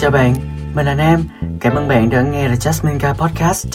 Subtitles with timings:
[0.00, 0.34] Chào bạn,
[0.74, 1.24] mình là Nam.
[1.60, 3.66] Cảm ơn bạn đã nghe The Jasmine Guy Podcast.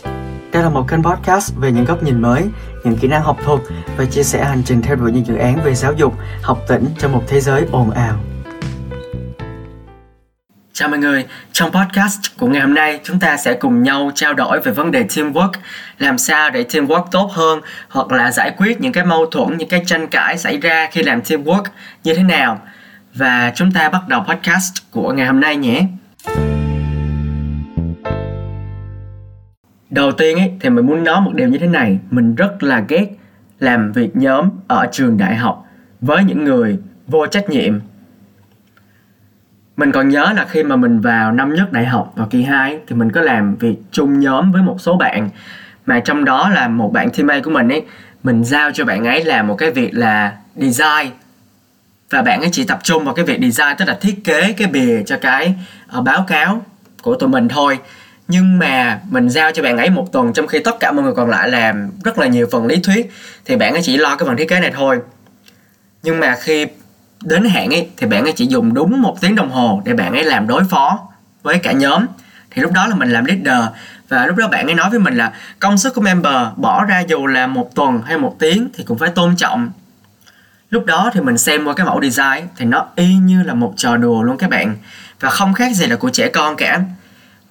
[0.52, 2.44] Đây là một kênh podcast về những góc nhìn mới,
[2.84, 3.60] những kỹ năng học thuật
[3.98, 6.86] và chia sẻ hành trình theo đuổi những dự án về giáo dục, học tỉnh
[7.00, 8.20] trong một thế giới ồn ào.
[10.74, 14.34] Chào mọi người, trong podcast của ngày hôm nay chúng ta sẽ cùng nhau trao
[14.34, 15.52] đổi về vấn đề teamwork
[15.98, 19.70] Làm sao để teamwork tốt hơn hoặc là giải quyết những cái mâu thuẫn, những
[19.70, 21.64] cái tranh cãi xảy ra khi làm teamwork
[22.04, 22.62] như thế nào
[23.14, 25.88] Và chúng ta bắt đầu podcast của ngày hôm nay nhé
[29.90, 32.00] Đầu tiên ấy, thì mình muốn nói một điều như thế này.
[32.12, 33.08] Mình rất là ghét
[33.60, 35.66] làm việc nhóm ở trường đại học
[36.02, 37.80] với những người vô trách nhiệm.
[39.78, 42.80] Mình còn nhớ là khi mà mình vào năm nhất đại học vào kỳ 2
[42.88, 45.30] thì mình có làm việc chung nhóm với một số bạn.
[45.86, 47.84] Mà trong đó là một bạn teammate của mình ấy
[48.24, 51.12] mình giao cho bạn ấy làm một cái việc là design.
[52.10, 54.68] Và bạn ấy chỉ tập trung vào cái việc design tức là thiết kế cái
[54.68, 55.56] bìa cho cái
[56.02, 56.62] báo cáo
[57.02, 57.80] của tụi mình thôi.
[58.28, 61.14] Nhưng mà mình giao cho bạn ấy một tuần, trong khi tất cả mọi người
[61.16, 63.12] còn lại làm rất là nhiều phần lý thuyết,
[63.46, 65.00] thì bạn ấy chỉ lo cái phần thiết kế này thôi.
[66.04, 66.68] Nhưng mà khi
[67.24, 70.14] đến hạn ấy, thì bạn ấy chỉ dùng đúng một tiếng đồng hồ để bạn
[70.14, 71.00] ấy làm đối phó
[71.44, 72.06] với cả nhóm.
[72.52, 73.64] Thì lúc đó là mình làm leader,
[74.10, 77.00] và lúc đó bạn ấy nói với mình là công sức của member bỏ ra
[77.00, 79.72] dù là một tuần hay một tiếng thì cũng phải tôn trọng.
[80.70, 83.74] Lúc đó thì mình xem qua cái mẫu design, thì nó y như là một
[83.78, 84.76] trò đùa luôn các bạn
[85.20, 86.80] và không khác gì là của trẻ con cả.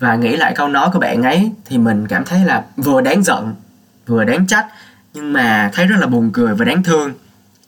[0.01, 3.23] Và nghĩ lại câu nói của bạn ấy thì mình cảm thấy là vừa đáng
[3.23, 3.55] giận,
[4.07, 4.67] vừa đáng trách,
[5.15, 7.13] nhưng mà thấy rất là buồn cười và đáng thương.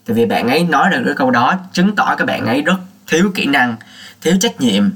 [0.07, 2.77] Tại vì bạn ấy nói được cái câu đó, chứng tỏ các bạn ấy rất
[3.07, 3.77] thiếu kỹ năng,
[4.23, 4.91] thiếu trách nhiệm.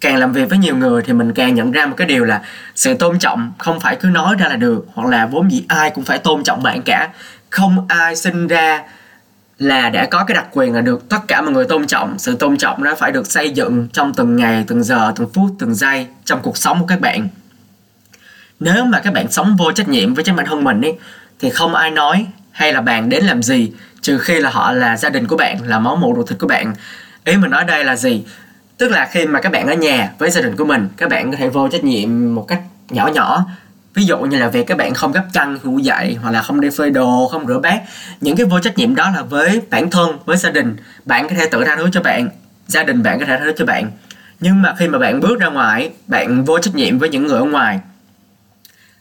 [0.00, 2.42] Càng làm việc với nhiều người thì mình càng nhận ra một cái điều là
[2.74, 5.90] sự tôn trọng không phải cứ nói ra là được, hoặc là vốn dĩ ai
[5.90, 7.08] cũng phải tôn trọng bạn cả.
[7.50, 8.82] Không ai sinh ra
[9.58, 12.18] là đã có cái đặc quyền là được tất cả mọi người tôn trọng.
[12.18, 15.50] Sự tôn trọng đó phải được xây dựng trong từng ngày, từng giờ, từng phút,
[15.58, 17.28] từng giây trong cuộc sống của các bạn.
[18.60, 20.94] Nếu mà các bạn sống vô trách nhiệm với chính bản thân mình ấy,
[21.40, 24.96] thì không ai nói hay là bạn đến làm gì, trừ khi là họ là
[24.96, 26.74] gia đình của bạn, là máu mủ ruột thịt của bạn.
[27.24, 28.24] Ý mình nói đây là gì?
[28.78, 31.30] Tức là khi mà các bạn ở nhà với gia đình của mình, các bạn
[31.30, 33.44] có thể vô trách nhiệm một cách nhỏ nhỏ
[33.96, 36.60] ví dụ như là việc các bạn không gấp chăn ngủ dậy hoặc là không
[36.60, 37.82] đi phơi đồ, không rửa bát,
[38.20, 40.76] những cái vô trách nhiệm đó là với bản thân, với gia đình.
[41.04, 42.28] Bạn có thể tự tha thứ cho bạn,
[42.66, 43.90] gia đình bạn có thể tha thứ cho bạn.
[44.40, 47.38] Nhưng mà khi mà bạn bước ra ngoài, bạn vô trách nhiệm với những người
[47.38, 47.80] ở ngoài,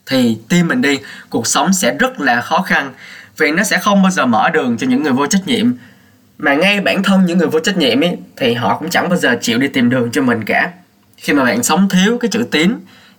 [0.06, 2.94] thì tim mình đi, cuộc sống sẽ rất là khó khăn.
[3.38, 5.74] Vì nó sẽ không bao giờ mở đường cho những người vô trách nhiệm.
[6.38, 9.18] Mà ngay bản thân những người vô trách nhiệm ấy, thì họ cũng chẳng bao
[9.18, 10.72] giờ chịu đi tìm đường cho mình cả.
[11.18, 12.74] Khi mà bạn sống thiếu cái chữ tín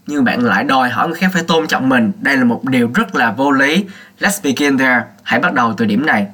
[0.07, 2.13] nhưng bạn lại đòi hỏi người khác phải tôn trọng mình.
[2.21, 3.85] Đây là một điều rất là vô lý.
[4.21, 5.03] Let's begin there.
[5.23, 6.27] Hãy bắt đầu từ điểm này.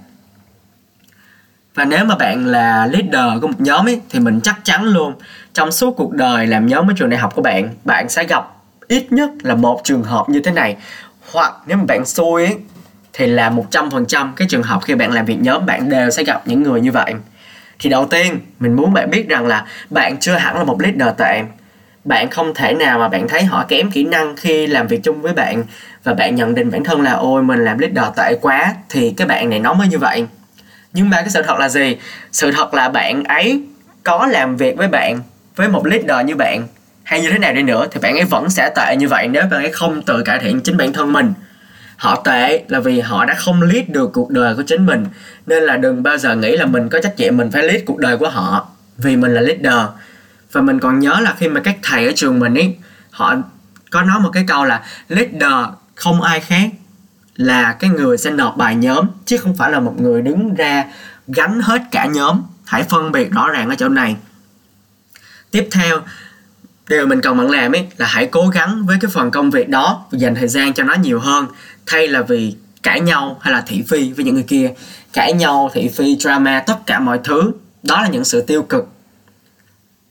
[1.74, 5.14] Và nếu mà bạn là leader của một nhóm ấy thì mình chắc chắn luôn,
[5.52, 8.48] trong suốt cuộc đời làm nhóm ở trường đại học của bạn bạn sẽ gặp
[8.88, 10.76] ít nhất là một trường hợp như thế này.
[11.32, 12.56] Hoặc nếu mà bạn xui ấy
[13.12, 16.42] thì là 100% cái trường hợp khi bạn làm việc nhóm, bạn đều sẽ gặp
[16.46, 17.14] những người như vậy.
[17.78, 21.16] Thì đầu tiên, mình muốn bạn biết rằng là bạn chưa hẳn là một leader
[21.18, 21.42] tệ
[22.04, 25.22] bạn không thể nào mà bạn thấy họ kém kỹ năng khi làm việc chung
[25.22, 25.64] với bạn.
[26.04, 29.26] Và bạn nhận định bản thân là, ôi, mình làm leader tệ quá, thì cái
[29.26, 30.26] bạn này nó mới như vậy.
[30.92, 31.96] Nhưng mà cái sự thật là gì?
[32.32, 33.62] Sự thật là bạn ấy
[34.02, 35.20] có làm việc với bạn,
[35.56, 36.66] với một leader như bạn.
[37.02, 39.42] Hay như thế nào đi nữa thì bạn ấy vẫn sẽ tệ như vậy nếu
[39.50, 41.32] bạn ấy không tự cải thiện chính bản thân mình.
[41.96, 45.06] Họ tệ là vì họ đã không lead được cuộc đời của chính mình,
[45.46, 47.98] nên là đừng bao giờ nghĩ là mình có trách nhiệm mình phải lead cuộc
[47.98, 48.68] đời của họ,
[48.98, 49.88] vì mình là leader
[50.52, 52.76] và mình còn nhớ là khi mà các thầy ở trường mình ấy,
[53.10, 53.34] họ
[53.90, 55.52] có nói một cái câu là, leader
[55.94, 56.70] không ai khác
[57.36, 60.84] là cái người sẽ nộp bài nhóm, chứ không phải là một người đứng ra
[61.28, 62.42] gánh hết cả nhóm.
[62.64, 64.16] Hãy phân biệt rõ ràng ở chỗ này.
[65.50, 66.00] Tiếp theo,
[66.88, 69.68] điều mình cần bạn làm ấy là hãy cố gắng với cái phần công việc
[69.68, 71.46] đó và dành thời gian cho nó nhiều hơn.
[71.86, 74.72] Thay là vì cãi nhau hay là thị phi với những người kia.
[75.12, 77.52] Cãi nhau, thị phi, drama, tất cả mọi thứ,
[77.82, 78.88] đó là những sự tiêu cực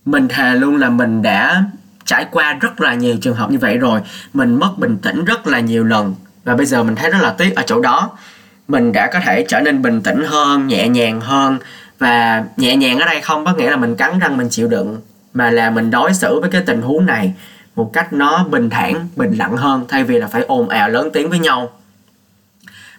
[0.06, 1.64] mình thề luôn là mình đã
[2.06, 4.00] trải qua rất là nhiều trường hợp như vậy rồi.
[4.34, 6.16] Mình mất bình tĩnh rất là nhiều lần.
[6.44, 8.18] Và bây giờ mình thấy rất là tiếc ở chỗ đó.
[8.68, 11.60] Mình đã có thể trở nên bình tĩnh hơn, nhẹ nhàng hơn.
[12.00, 15.02] Và nhẹ nhàng ở đây không có nghĩa là mình cắn răng, mình chịu đựng,
[15.34, 17.34] mà là mình đối xử với cái tình huống này
[17.76, 21.10] một cách nó bình thản, bình lặng hơn, thay vì là phải ồn ào lớn
[21.14, 21.72] tiếng với nhau.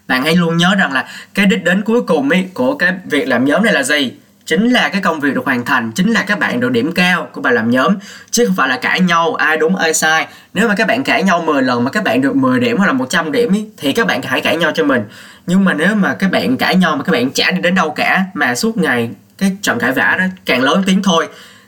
[0.07, 3.27] Bạn hãy luôn nhớ rằng là cái đích đến cuối cùng ấy của cái việc
[3.27, 4.13] làm nhóm này là gì?
[4.45, 7.29] Chính là cái công việc được hoàn thành chính là các bạn được điểm cao
[7.31, 7.95] của bài làm nhóm
[8.31, 10.27] chứ không phải là cãi nhau ai đúng ai sai.
[10.53, 12.85] Nếu mà các bạn cãi nhau 10 lần mà các bạn được 10 điểm hoặc
[12.85, 15.01] là 100 điểm ý, thì các bạn hãy cãi nhau cho mình.
[15.47, 17.89] Nhưng mà nếu mà các bạn cãi nhau mà các bạn chả đi đến đâu
[17.89, 21.27] cả mà suốt ngày cái trận cãi vã đó càng lớn tiếng thôi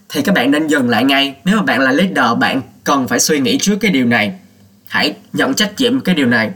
[0.09, 1.35] thì các bạn nên dừng lại ngay.
[1.45, 4.33] Nếu mà bạn là leader bạn cần phải suy nghĩ trước cái điều này.
[4.87, 6.49] Hãy nhận trách nhiệm cái điều này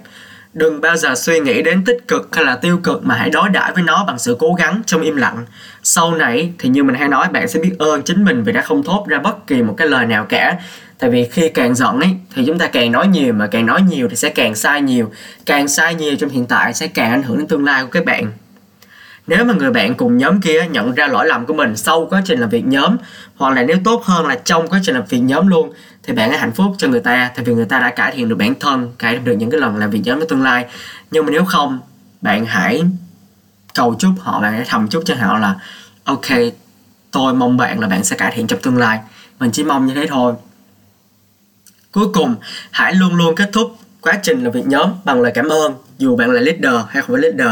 [0.54, 3.50] đừng bao giờ suy nghĩ đến tích cực hay là tiêu cực mà hãy đối
[3.50, 5.46] đãi với nó bằng sự cố gắng trong im lặng.
[5.84, 8.62] Sau này thì như mình hay nói, bạn sẽ biết ơn chính mình vì đã
[8.62, 10.56] không thốt ra bất kỳ một cái lời nào cả.
[11.00, 13.82] Tại vì khi càng giận ấy, thì chúng ta càng nói nhiều, mà càng nói
[13.82, 15.12] nhiều thì sẽ càng sai nhiều.
[15.46, 18.06] Càng sai nhiều trong hiện tại sẽ càng ảnh hưởng đến tương lai của các
[18.06, 18.32] bạn
[19.30, 22.22] nếu mà người bạn cùng nhóm kia nhận ra lỗi lầm của mình sau quá
[22.26, 22.98] trình làm việc nhóm,
[23.36, 25.74] hoặc là nếu tốt hơn là trong quá trình làm việc nhóm luôn,
[26.04, 28.30] thì bạn hãy hạnh phúc cho người ta, tại vì người ta đã cải thiện
[28.30, 30.66] được bản thân, cải thiện được những cái lần làm việc nhóm trong tương lai.
[31.12, 31.80] Nhưng mà nếu không,
[32.22, 32.84] bạn hãy
[33.76, 35.56] cầu chúc họ, bạn hãy thầm chúc cho họ là,
[36.04, 36.28] ok,
[37.12, 39.00] tôi mong bạn là bạn sẽ cải thiện trong tương lai.
[39.40, 40.34] Mình chỉ mong như thế thôi.
[41.92, 42.36] Cuối cùng,
[42.72, 46.16] hãy luôn luôn kết thúc quá trình làm việc nhóm bằng lời cảm ơn, dù
[46.16, 47.52] bạn là leader hay không phải leader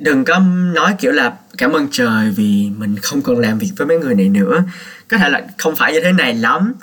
[0.00, 0.38] đừng có
[0.74, 4.14] nói kiểu là cảm ơn trời vì mình không còn làm việc với mấy người
[4.14, 4.62] này nữa.
[5.08, 6.74] Có thể là không phải như thế này lắm.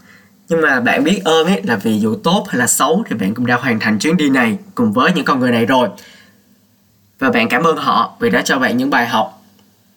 [0.50, 3.34] Nhưng mà bạn biết ơn ấy là vì dù tốt hay là xấu thì bạn
[3.34, 5.90] cũng đã hoàn thành chuyến đi này cùng với những con người này rồi.
[7.19, 9.44] Và bạn cảm ơn họ vì đã cho bạn những bài học.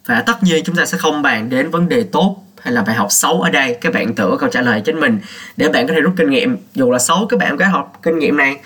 [0.07, 2.97] Và tất nhiên chúng ta sẽ không bàn đến vấn đề tốt hay là bài
[2.97, 3.77] học xấu ở đây.
[3.81, 5.19] Các bạn tự câu trả lời chính mình
[5.57, 6.57] để bạn có thể rút kinh nghiệm.
[6.75, 8.57] Dù là xấu, các bạn có học kinh nghiệm này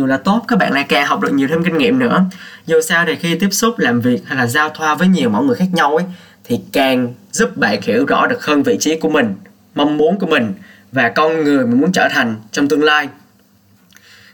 [0.00, 2.24] dù là tốt, các bạn lại càng học được nhiều thêm kinh nghiệm nữa.
[2.66, 5.44] Dù sao thì khi tiếp xúc, làm việc hay là giao thoa với nhiều mọi
[5.44, 6.04] người khác nhau ấy,
[6.44, 9.34] thì càng giúp bạn hiểu rõ được hơn vị trí của mình,
[9.74, 10.52] mong muốn của mình
[10.92, 13.08] và con người mình muốn trở thành trong tương lai.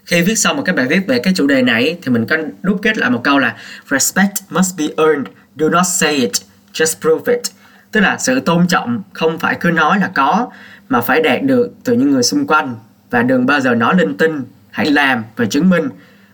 [0.04, 2.36] Khi viết xong một cái bài viết về cái chủ đề này thì mình có
[2.62, 3.56] đúc kết lại một câu là
[3.90, 5.26] respect must be earned.
[5.56, 6.32] Do not say it,
[6.72, 7.42] just prove it.
[7.92, 10.50] Tức là sự tôn trọng không phải cứ nói là có,
[10.88, 12.76] mà phải đạt được từ những người xung quanh.
[13.10, 14.44] Và đừng bao giờ nói linh tinh
[14.76, 15.88] hãy làm và chứng minh.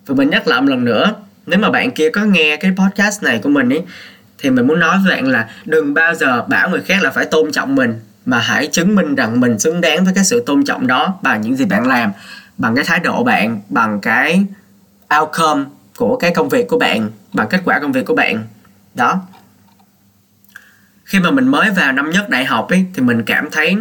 [0.06, 1.14] Và mình nhắc lại một lần nữa,
[1.46, 3.82] nếu mà bạn kia có nghe cái podcast này của mình ấy
[4.38, 7.24] thì mình muốn nói với bạn là đừng bao giờ bảo người khác là phải
[7.24, 10.64] tôn trọng mình, mà hãy chứng minh rằng mình xứng đáng với cái sự tôn
[10.64, 12.12] trọng đó bằng những gì bạn làm,
[12.58, 14.44] bằng cái thái độ bạn, bằng cái
[15.20, 15.64] outcome
[15.96, 18.44] của cái công việc của bạn, bằng kết quả công việc của bạn.
[18.94, 19.20] Đó.
[21.04, 23.76] Khi mà mình mới vào năm nhất đại học ấy thì mình cảm thấy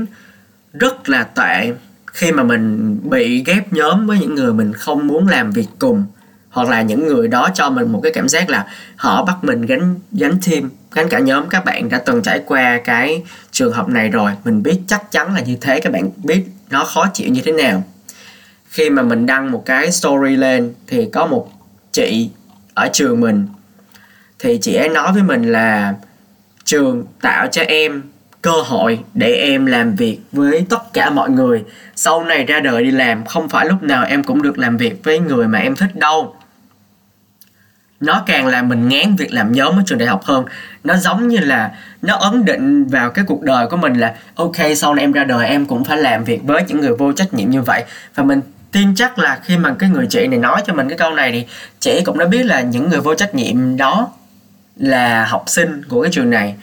[0.74, 1.74] rất là tệ
[2.12, 6.04] khi mà mình bị ghép nhóm với những người mình không muốn làm việc cùng,
[6.50, 9.62] hoặc là những người đó cho mình một cái cảm giác là họ bắt mình
[9.62, 11.50] gánh gánh team gánh cả nhóm.
[11.50, 15.36] Các bạn đã từng trải qua cái trường hợp này rồi, mình biết chắc chắn
[15.36, 17.84] là như thế, các bạn biết nó khó chịu như thế nào.
[18.70, 21.52] Khi mà mình đăng một cái story lên thì có một
[21.92, 22.30] chị
[22.74, 23.48] ở trường mình,
[24.40, 25.94] thì chị ấy nói với mình là,
[26.64, 28.02] trường tạo cho em
[28.42, 31.64] cơ hội để em làm việc với tất cả mọi người.
[31.96, 35.04] Sau này ra đời đi làm, không phải lúc nào em cũng được làm việc
[35.04, 36.36] với người mà em thích đâu.
[38.00, 40.46] Nó càng làm mình ngán việc làm nhóm ở trường đại học hơn.
[40.84, 41.72] Nó giống như là
[42.02, 45.24] nó ấn định vào cái cuộc đời của mình là, ok, sau này em ra
[45.24, 47.84] đời, em cũng phải làm việc với những người vô trách nhiệm như vậy.
[48.16, 48.42] Và mình
[48.72, 51.32] tin chắc là khi mà cái người chị này nói cho mình cái câu này
[51.32, 51.46] thì
[51.80, 54.10] chị cũng đã biết là những người vô trách nhiệm đó
[54.78, 56.56] là học sinh của cái trường này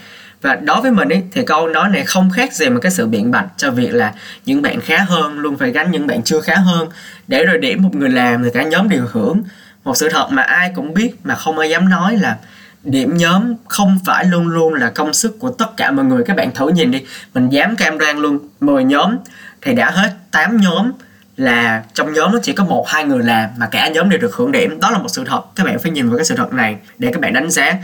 [0.43, 3.07] và đối với mình ấy, thì câu nói này không khác gì một cái sự
[3.07, 4.15] biện bạch cho việc là
[4.45, 6.89] những bạn khá hơn luôn phải gánh những bạn chưa khá hơn
[7.29, 9.43] để rồi điểm một người làm thì cả nhóm đều hưởng.
[9.85, 12.37] Một sự thật mà ai cũng biết mà không ai dám nói là
[12.83, 16.23] điểm nhóm không phải luôn luôn là công sức của tất cả mọi người.
[16.27, 19.17] Các bạn thử nhìn đi mình dám cam đoan luôn 10 nhóm
[19.63, 20.93] thì đã hết 8 nhóm
[21.37, 24.35] là trong nhóm nó chỉ có một hai người làm mà cả nhóm đều được
[24.35, 24.81] hưởng điểm.
[24.81, 25.43] Đó là một sự thật.
[25.57, 27.75] Các bạn phải nhìn vào cái sự thật này để các bạn đánh giá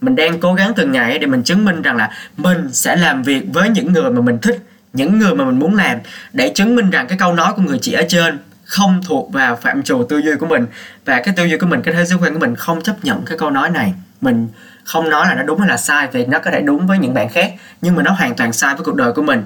[0.00, 3.22] mình đang cố gắng từng ngày để mình chứng minh rằng là mình sẽ làm
[3.22, 4.58] việc với những người mà mình thích,
[4.92, 5.98] những người mà mình muốn làm,
[6.32, 9.56] để chứng minh rằng cái câu nói của người chị ở trên không thuộc vào
[9.56, 10.66] phạm trù tư duy của mình.
[11.04, 13.24] Và cái tư duy của mình, cái thế giới quan của mình không chấp nhận
[13.26, 13.94] cái câu nói này.
[14.20, 14.48] Mình
[14.84, 17.14] không nói là nó đúng hay là sai, vì nó có thể đúng với những
[17.14, 17.52] bạn khác,
[17.82, 19.44] nhưng mà nó hoàn toàn sai với cuộc đời của mình.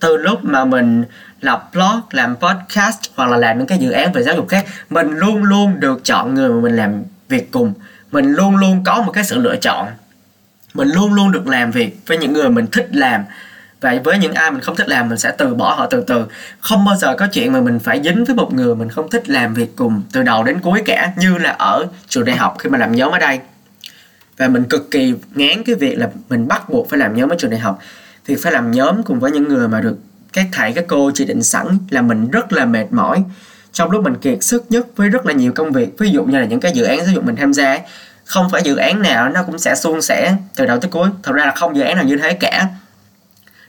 [0.00, 1.04] Từ lúc mà mình
[1.40, 4.66] lập blog, làm podcast hoặc là làm những cái dự án về giáo dục khác,
[4.90, 7.74] mình luôn luôn được chọn người mà mình làm việc cùng
[8.10, 9.88] mình luôn luôn có một cái sự lựa chọn.
[10.74, 13.24] Mình luôn luôn được làm việc với những người mình thích làm.
[13.80, 16.24] Và với những ai mình không thích làm, mình sẽ từ bỏ họ từ từ.
[16.60, 19.28] Không bao giờ có chuyện mà mình phải dính với một người mình không thích
[19.28, 22.70] làm việc cùng từ đầu đến cuối cả, như là ở trường đại học khi
[22.70, 23.40] mà làm nhóm ở đây.
[24.36, 27.36] Và mình cực kỳ ngán cái việc là mình bắt buộc phải làm nhóm ở
[27.38, 27.78] trường đại học.
[28.24, 29.98] Thì phải làm nhóm cùng với những người mà được
[30.32, 33.24] các thầy, các cô chỉ định sẵn là mình rất là mệt mỏi
[33.78, 36.38] trong lúc mình kiệt sức nhất với rất là nhiều công việc, ví dụ như
[36.38, 37.78] là những cái dự án giáo dục mình tham gia
[38.24, 41.08] không phải dự án nào nó cũng sẽ suôn sẻ từ đầu tới cuối.
[41.22, 42.66] Thật ra là không dự án nào như thế cả.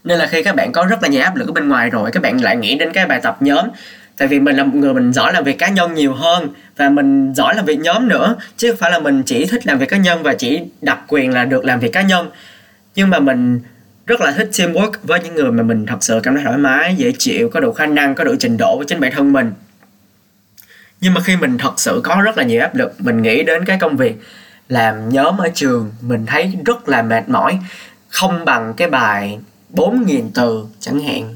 [0.04, 2.12] Nên là khi các bạn có rất là nhiều áp lực ở bên ngoài rồi,
[2.12, 3.68] các bạn lại nghĩ đến cái bài tập nhóm.
[4.18, 6.90] Tại vì mình là một người mình giỏi làm việc cá nhân nhiều hơn và
[6.90, 9.90] mình giỏi làm việc nhóm nữa, chứ không phải là mình chỉ thích làm việc
[9.90, 12.30] cá nhân và chỉ đặc quyền là được làm việc cá nhân.
[12.96, 13.60] Nhưng mà mình
[14.08, 16.96] rất là thích teamwork với những người mà mình thật sự cảm thấy thoải mái,
[16.96, 19.52] dễ chịu, có đủ khả năng, có đủ trình độ với chính bản thân mình
[21.02, 23.66] nhưng mà khi mình thật sự có rất là nhiều áp lực, mình nghĩ đến
[23.66, 24.22] cái công việc
[24.70, 27.60] làm nhóm ở trường, mình thấy rất là mệt mỏi,
[28.10, 29.40] không bằng cái bài
[29.74, 31.36] 4.000 từ chẳng hạn.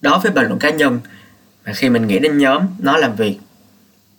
[0.00, 1.00] Đó với bình luận cá nhân.
[1.66, 3.38] Mà khi mình nghĩ đến nhóm, nó làm việc,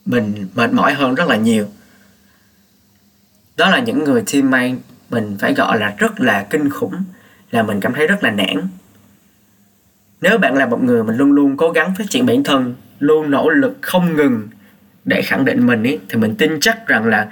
[0.05, 1.67] mình mệt mỏi hơn rất là nhiều.
[3.57, 4.75] Đó là những người teammate
[5.09, 6.95] mình phải gọi là rất là kinh khủng,
[7.51, 8.67] là mình cảm thấy rất là nản.
[10.21, 13.31] Nếu bạn là một người mình luôn luôn cố gắng phát triển bản thân luôn
[13.31, 14.47] nỗ lực không ngừng
[15.05, 17.27] để khẳng định mình ý, thì mình tin chắc rằng là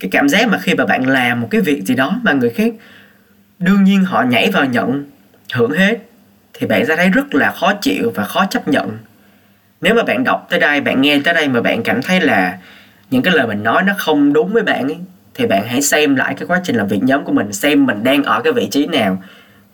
[0.00, 2.50] cái cảm giác mà khi mà bạn làm một cái việc gì đó mà người
[2.50, 2.74] khác
[3.58, 5.04] đương nhiên họ nhảy vào nhận,
[5.52, 5.98] hưởng hết,
[6.52, 8.98] thì bạn sẽ thấy rất là khó chịu và khó chấp nhận.
[9.80, 12.58] Nếu mà bạn đọc tới đây, bạn nghe tới đây mà bạn cảm thấy là
[13.10, 14.96] những cái lời mình nói nó không đúng với bạn ấy
[15.34, 18.04] thì bạn hãy xem lại cái quá trình làm việc nhóm của mình, xem mình
[18.04, 19.22] đang ở cái vị trí nào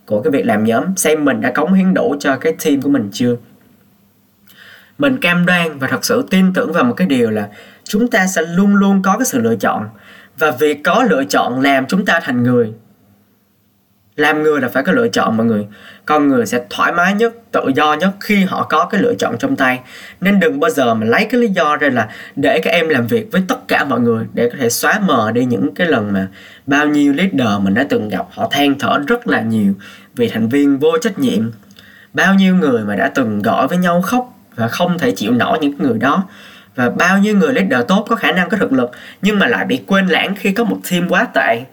[0.07, 2.91] của cái việc làm nhóm, xem mình đã cống hiến đủ cho cái team của
[2.91, 3.37] mình chưa
[5.01, 7.49] mình cam đoan và thật sự tin tưởng vào một cái điều là
[7.85, 9.89] chúng ta sẽ luôn luôn có cái sự lựa chọn.
[10.39, 12.73] Và việc có lựa chọn làm chúng ta thành người.
[14.17, 15.67] Làm người là phải có lựa chọn mọi người.
[16.05, 19.39] Con người sẽ thoải mái nhất, tự do nhất khi họ có cái lựa chọn
[19.39, 19.81] trong tay.
[20.21, 23.07] Nên đừng bao giờ mà lấy cái lý do ra là để các em làm
[23.07, 26.13] việc với tất cả mọi người để có thể xóa mờ đi những cái lần
[26.13, 26.29] mà
[26.67, 29.73] bao nhiêu leader mình đã từng gặp, họ than thở rất là nhiều
[30.15, 31.51] vì thành viên vô trách nhiệm.
[32.15, 35.59] Bao nhiêu người mà đã từng gọi với nhau khóc và không thể chịu nổi
[35.61, 36.25] những người đó.
[36.75, 38.91] Và bao nhiêu người leader tốt có khả năng, có thực lực,
[39.23, 41.65] nhưng mà lại bị quên lãng khi có một team quá tệ.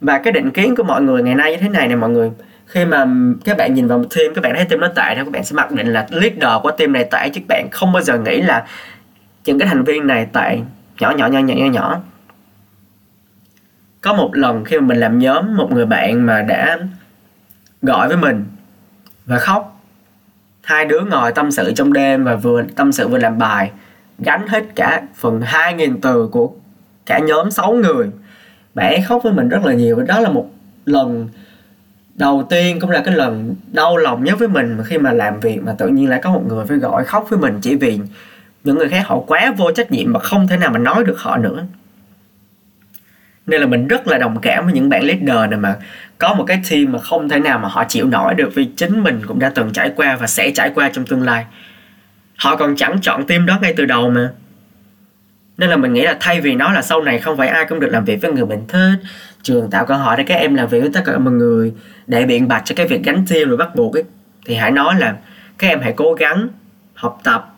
[0.00, 2.30] Và cái định kiến của mọi người ngày nay như thế này nè mọi người.
[2.66, 3.06] Khi mà
[3.44, 5.44] các bạn nhìn vào một team, các bạn thấy team nó tệ thì các bạn
[5.44, 8.18] sẽ mặc định là leader của team này tệ, chứ các bạn không bao giờ
[8.18, 8.66] nghĩ là
[9.44, 10.58] những cái thành viên này tệ.
[11.00, 12.00] Nhỏ nhỏ nhỏ nhỏ nhỏ nhỏ.
[14.00, 16.78] Có một lần khi mà mình làm nhóm một người bạn mà đã
[17.82, 18.44] gọi với mình
[19.26, 19.71] và khóc
[20.62, 23.70] hai đứa ngồi tâm sự trong đêm và vừa tâm sự vừa làm bài,
[24.18, 26.52] gánh hết cả phần 2.000 từ của
[27.06, 28.10] cả nhóm 6 người.
[28.74, 30.50] Bạn ấy khóc với mình rất là nhiều và đó là một
[30.86, 31.28] lần
[32.14, 35.58] đầu tiên, cũng là cái lần đau lòng nhất với mình khi mà làm việc
[35.62, 37.98] mà tự nhiên lại có một người phải gọi khóc với mình chỉ vì
[38.64, 41.18] những người khác họ quá vô trách nhiệm mà không thể nào mà nói được
[41.18, 41.64] họ nữa
[43.46, 45.76] nên là mình rất là đồng cảm với những bạn leader này mà
[46.18, 49.02] có một cái team mà không thể nào mà họ chịu nổi được vì chính
[49.02, 51.44] mình cũng đã từng trải qua và sẽ trải qua trong tương lai.
[52.36, 54.30] Họ còn chẳng chọn team đó ngay từ đầu mà.
[55.58, 57.80] Nên là mình nghĩ là thay vì nó là sau này không phải ai cũng
[57.80, 58.98] được làm việc với người mình thích
[59.42, 61.72] trường tạo cơ hội để các em làm việc với tất cả mọi người,
[62.06, 64.04] để biện bạch cho cái việc gánh team rồi bắt buộc ấy,
[64.46, 65.16] thì hãy nói là
[65.58, 66.48] các em hãy cố gắng
[66.94, 67.54] học tập,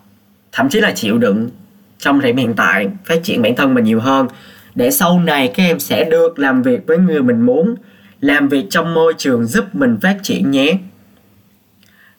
[0.52, 1.50] thậm chí là chịu đựng
[1.98, 4.28] trong thời hiện tại, phát triển bản thân mình nhiều hơn
[4.74, 7.74] để sau này các em sẽ được làm việc với người mình muốn,
[8.20, 10.78] làm việc trong môi trường giúp mình phát triển nhé.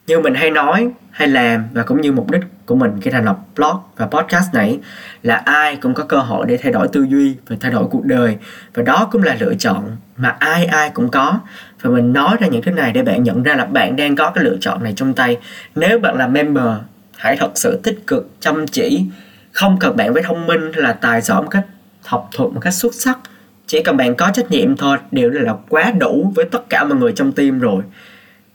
[0.06, 3.24] Như mình hay nói, hay làm, và cũng như mục đích của mình khi thành
[3.24, 4.78] lập blog và podcast này,
[5.22, 8.04] là ai cũng có cơ hội để thay đổi tư duy và thay đổi cuộc
[8.04, 8.36] đời.
[8.74, 11.40] Và đó cũng là lựa chọn mà ai ai cũng có.
[11.82, 14.30] Và mình nói ra những thứ này để bạn nhận ra là bạn đang có
[14.30, 15.36] cái lựa chọn này trong tay.
[15.74, 16.74] Nếu bạn là member,
[17.16, 19.04] hãy thật sự tích cực, chăm chỉ,
[19.52, 21.66] không cần bạn phải thông minh hay là tài giỏi một cách
[22.06, 23.18] học thuật một cách xuất sắc.
[23.66, 26.98] Chỉ cần bạn có trách nhiệm thôi đều là quá đủ với tất cả mọi
[26.98, 27.82] người trong team rồi.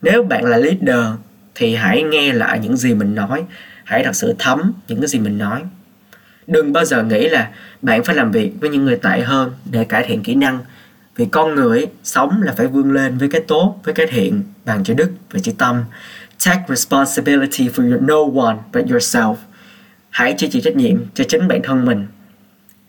[0.02, 1.06] Nếu bạn là leader,
[1.56, 3.44] thì hãy nghe lại những gì mình nói.
[3.84, 5.62] Hãy thật sự thấm những cái gì mình nói.
[6.48, 7.50] Đừng bao giờ nghĩ là
[7.82, 10.60] bạn phải làm việc với những người tệ hơn để cải thiện kỹ năng.
[11.16, 14.84] Vì con người sống là phải vươn lên với cái tốt, với cái thiện, bằng
[14.84, 15.84] chữ đức và chữ tâm.
[16.46, 19.36] Take responsibility for your, no one but yourself.
[20.10, 22.08] Hãy chỉ chịu trách nhiệm cho chính bản thân mình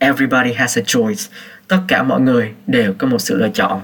[0.03, 1.23] everybody has a choice.
[1.67, 3.81] Tất cả mọi người đều có một sự lựa chọn.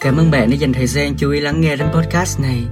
[0.00, 2.62] Cảm ơn bạn đã dành thời gian chú ý lắng nghe đến podcast này.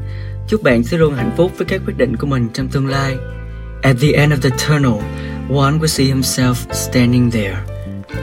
[0.48, 3.16] Chúc bạn sẽ luôn hạnh phúc với các quyết định của mình trong tương lai.
[3.82, 5.02] At the end of the tunnel,
[5.48, 7.56] one will see himself standing there,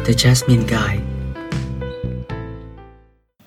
[0.05, 1.06] the Jasmine guy.